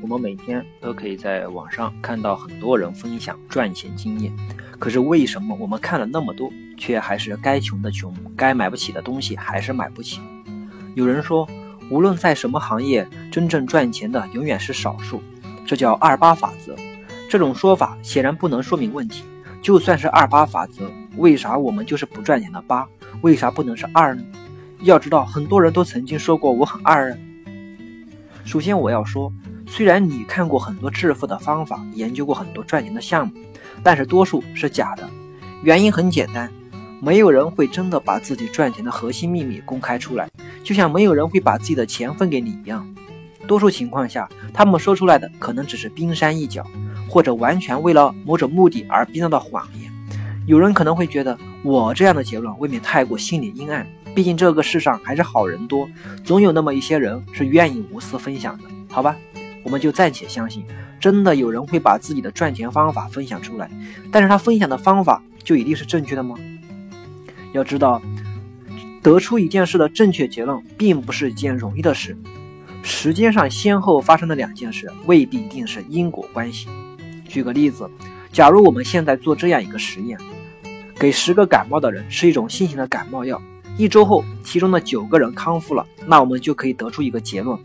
[0.00, 4.32] 我们每天都可以在网上看到很多人分享赚钱经验，
[4.78, 10.20] 可是为什么我们看了那么多，却还是该穷的穷，该买不起的东西还是买不起？
[10.94, 11.48] 有人说，
[11.90, 15.20] 无论在什么行业，真正赚钱的永远是少数，
[15.66, 16.76] 这叫二八法则。
[17.28, 19.24] 这种说法显然不能说明问题。
[19.60, 22.86] 就算是二八法则，为啥我们就是不赚钱的八？
[23.22, 24.22] 为啥不能是二呢？
[24.82, 27.18] 要知道，很多人都曾经说过我很二啊。
[28.44, 29.30] 首先我要说，
[29.68, 33.34] 虽然你看过很多致富的方法，研究过很多赚钱的项目，
[33.82, 35.08] 但是多数是假的。
[35.62, 36.50] 原因很简单，
[37.00, 40.28] 没有人会真的把自己赚钱的核心秘密公开出来，
[40.64, 42.86] 就像没有人会把自己的钱分给你一样。
[43.46, 46.64] 多数情况下，他们说出来的可能只是冰山一角，
[47.08, 49.92] 或者完全为了某种目的而编造的谎言。
[50.46, 53.86] 有人可能会觉得我这样的结论未免太过心理阴暗。
[54.14, 55.88] 毕竟这个世上还是好人多，
[56.24, 59.16] 总有那么一些人是愿意无私分享的，好吧？
[59.68, 60.64] 我们就暂且相信，
[60.98, 63.70] 真的有人会把自己的赚钱方法分享出来，
[64.10, 66.36] 但是他分享的方法就一定是正确的吗？
[67.52, 68.00] 要知道，
[69.02, 72.16] 得出一件事的正确结论并不是一件容易的事。
[72.82, 76.66] 时间上先后发生的两件事未必一定是因果关系。
[77.28, 77.90] 举个例子，
[78.32, 80.18] 假如我们现在做这样一个实验，
[80.98, 83.38] 给十个感冒的人吃一种新型的感冒药。
[83.76, 87.58] 一周后，其中的九个人康复了，那我们就可以得出一个结论：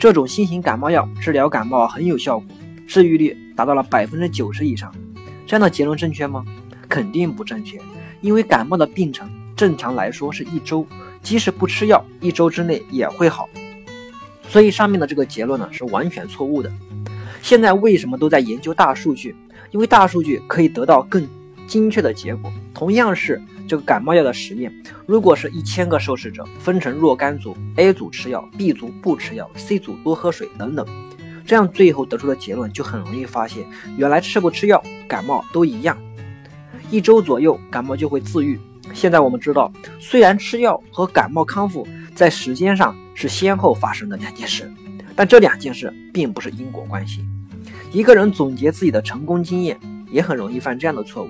[0.00, 2.48] 这种新型感冒药治疗感冒很有效果，
[2.86, 4.90] 治愈率达到了百分之九十以上。
[5.46, 6.42] 这样的结论正确吗？
[6.88, 7.78] 肯定不正确，
[8.22, 10.86] 因为感冒的病程正常来说是一周，
[11.20, 13.46] 即使不吃药，一周之内也会好。
[14.48, 16.72] 所以上面的这个结论呢是完全错误的。
[17.42, 19.36] 现在为什么都在研究大数据？
[19.70, 21.28] 因为大数据可以得到更
[21.66, 22.50] 精确的结果。
[22.72, 23.38] 同样是。
[23.70, 24.74] 这个感冒药的实验，
[25.06, 30.84] 如果是一千个受试者分成若干组，A 组吃药，B 组不吃药，C 组多喝水等等，
[31.46, 33.64] 这样最后得出的结论就很容易发现，
[33.96, 35.96] 原来吃不吃药感冒都一样，
[36.90, 38.58] 一周左右感冒就会自愈。
[38.92, 44.68] 现在我们知道，虽然吃药和感冒康复在时间上是先后发生的两件事，
[45.14, 47.24] 但这两件事并不是因果关系。
[47.92, 49.78] 一个人总结自己的成功经验，
[50.10, 51.28] 也很容易犯这样的错误。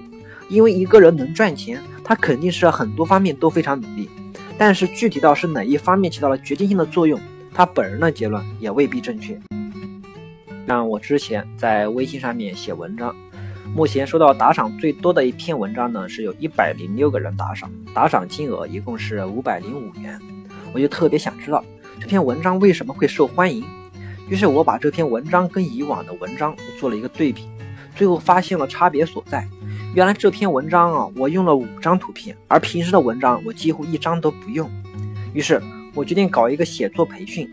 [0.50, 4.11] 因为一个人能赚钱，他肯定是很多方面都非常努力，
[4.59, 7.21] 但是具体到是哪一方面起到了决定性的作用，
[7.55, 9.41] 他本人的结论也未必正确。
[10.66, 13.15] 像我之前在微信上面写文章，
[13.77, 20.19] 目前收到打赏最多的一篇文章呢，是有一百零六个人打赏，打赏金额一共是五百零五元。
[20.72, 21.65] 我就特别想知道
[22.00, 23.65] 这篇文章为什么会受欢迎，
[24.28, 27.49] 于是我把这篇文章跟以往的文章做了一个对比，
[27.94, 29.47] 最后发现了差别所在。
[29.92, 34.70] 原来这篇文章啊，我用了五张图片，而平时的文章我几乎一张都不用。
[35.32, 35.60] 于是
[35.94, 37.52] 我决定搞一个写作培训，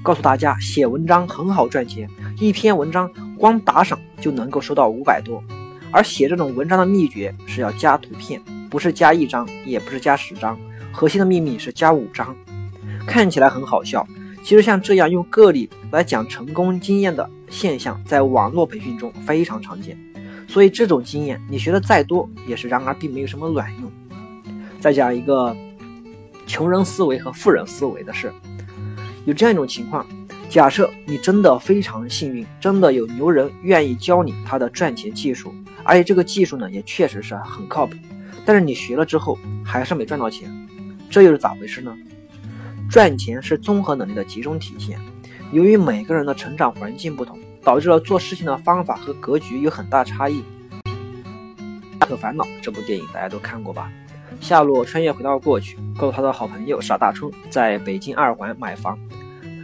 [0.00, 5.42] 告诉大家写文章很好赚钱，一篇文章光打赏就能够收到五百多。
[5.90, 10.56] 而写这种文章的秘诀是要加图片，不是加一张，也不是加十张，
[10.92, 12.32] 核心的秘密是加五张。
[13.08, 14.06] 看起来很好笑，
[14.44, 19.98] 其实像这样用个例来讲成功经验的现象，在网络培训中非常常见。
[20.52, 23.90] 所以这种经验你学的再多也是，然而并没有什么卵用。
[24.78, 25.56] 再讲一个
[26.46, 28.30] 穷人思维和富人思维的事，
[29.24, 30.06] 有这样一种情况：
[30.50, 35.54] 假设你真的非常幸运，真的有牛人愿意教你他的赚钱技术，
[35.84, 37.96] 而且这个技术呢也确实是很靠谱，
[38.44, 40.52] 但是你学了之后还是没赚到钱，
[41.08, 41.96] 这又是咋回事呢？
[42.90, 45.00] 赚钱是综合能力的集中体现，
[45.50, 47.38] 由于每个人的成长环境不同。
[47.62, 50.42] 导致了做事情的方法和格局有很大差异。
[51.98, 53.90] 《大可烦恼》这部电影大家都看过吧？
[54.40, 58.98] 夏洛穿越回到过去，告诉他的好朋友傻大春在北京二环买房。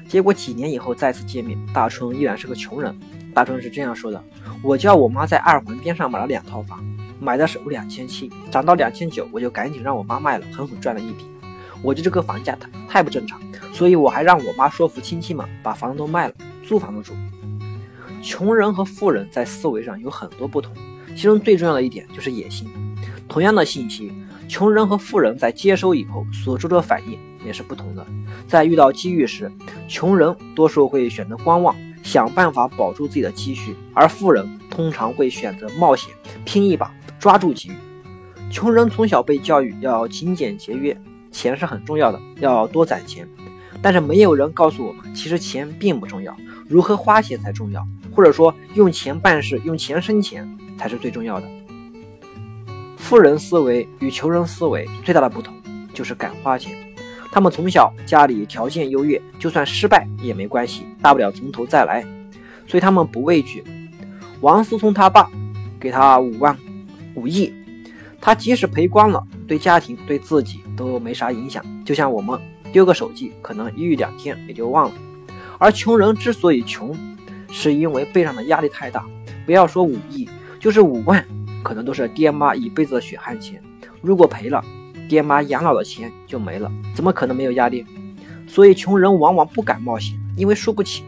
[0.06, 2.96] 结果几年以后再次见面，大春依然是个穷人。
[3.34, 4.22] 大春是这样说的
[4.62, 6.82] ：“我叫我妈在二环边上买了两套房，
[7.20, 11.26] 买的时候两千七，涨到两千九，我就赶紧让我妈卖了，狠狠赚了一笔。
[11.82, 13.40] 我觉得这个房价太太不正常，
[13.72, 16.34] 所以我还让我妈说服亲戚们把房子都卖了，
[16.64, 17.14] 租房子住。”
[18.22, 20.72] 穷人和富人在思维上有很多不同，
[21.16, 22.68] 其中最重要的一点就是野心。
[23.28, 24.12] 同样的信息，
[24.48, 28.06] 穷人和富人在接收以后所做的反应也是不同的。
[28.46, 29.50] 在遇到机遇时，
[29.86, 36.12] 穷人多数会选择观望，想办法保住自己的积蓄；而富人通常会选择冒险，
[36.44, 37.72] 拼一把，抓住机遇。
[38.50, 40.98] 穷人从小被教育要勤俭节约，
[41.30, 43.28] 钱是很重要的，要多攒钱。
[43.82, 46.36] 但是没有人告诉我们，其实钱并不重要，
[46.68, 47.86] 如何花钱才重要。
[48.10, 51.48] 或者说，用钱办事，用钱生钱才是最重要的。
[52.96, 55.54] 富人思维与穷人思维最大的不同
[55.94, 56.76] 就是敢花钱。
[57.30, 62.04] 他们从小家里条件优越，就算失败也没关系，大不了从头再来。
[62.66, 63.62] 所以他们不畏惧。
[64.40, 65.30] 王思聪他爸
[65.78, 66.56] 给他五万
[67.14, 67.52] 五亿，
[68.20, 71.64] 他即使赔光了，对家庭对自己都没啥影响。
[71.84, 72.38] 就像我们
[72.72, 74.94] 丢个手机，可能一两天也就忘了。
[75.58, 76.96] 而穷人之所以穷，
[77.50, 79.04] 是因为背上的压力太大。
[79.44, 80.28] 不要说五亿，
[80.60, 81.24] 就是五万，
[81.62, 83.62] 可能都是爹妈一辈子的血汗钱。
[84.02, 84.64] 如果赔了，
[85.08, 87.84] 爹妈养老的钱就没了，怎么可能没有压力？
[88.46, 91.02] 所以穷人往往不敢冒险，因为输不起。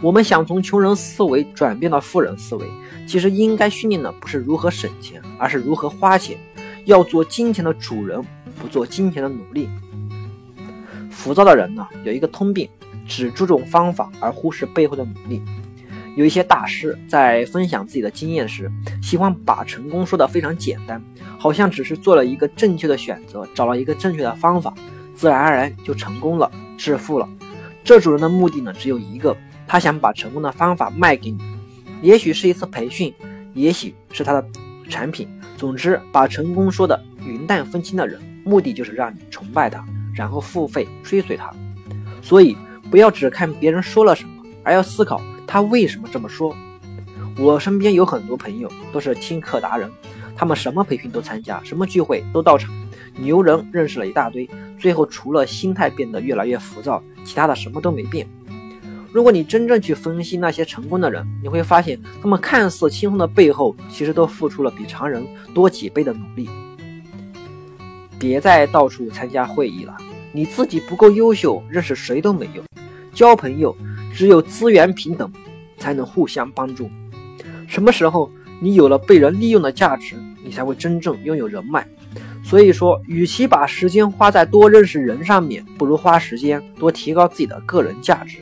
[0.00, 2.66] 我们想从穷人思维转变到富人思维，
[3.06, 6.36] 其实应该训练的不是如何省钱，而是如何花钱。
[6.84, 8.20] 要做金钱的主人，
[8.60, 9.68] 不做金钱的奴隶。
[11.22, 12.68] 浮躁的人呢，有一个通病，
[13.06, 15.40] 只注重方法而忽视背后的努力。
[16.16, 18.68] 有一些大师在分享自己的经验时，
[19.00, 21.00] 喜欢把成功说得非常简单，
[21.38, 24.74] 好像只是做了一个正确的选择，找了一个正确的方法，
[25.14, 27.28] 自然而然就成功了，致富了。
[27.84, 29.36] 这种人的目的呢，只有一个。
[29.64, 31.40] 他想把成功的方法卖给你，
[32.02, 33.14] 也许是一次培训，
[33.54, 34.44] 也许是他的
[34.90, 35.28] 产品。
[35.56, 39.82] 总之，把成功说的云淡风轻的人，目的就是让你崇拜他，
[40.14, 41.50] 然后付费追随他。
[42.20, 42.56] 所以，
[42.90, 46.54] 不要只看别人说了什么，而要思考他为什么这么说。
[47.38, 49.90] 我身边有很多朋友都是听课达人，
[50.36, 52.70] 他们什么培训都参加，什么聚会都到场，
[53.16, 54.48] 牛人认识了一大堆，
[54.78, 58.28] 最后除了心态变得越来越浮躁，其他的什么都没变。
[59.10, 66.48] 如果你真正去分析那些成功的人，你会发现他们看似轻松的背后，其实都付出了比常人多几倍的努力。
[68.22, 69.96] 别再到处参加会议了，
[70.30, 72.64] 你自己不够优秀，认识谁都没用。
[73.12, 73.76] 交朋友
[74.14, 75.28] 只有资源平等，
[75.76, 76.88] 才能互相帮助。
[77.66, 78.30] 什么时候
[78.60, 80.14] 你有了被人利用的价值，
[80.44, 81.84] 你才会真正拥有人脉。
[82.44, 88.38] 所以说，与其把时间花在多认识人上面，不如花时间多提高自己的个人价值。